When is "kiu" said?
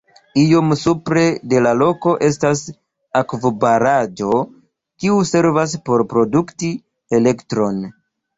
5.05-5.19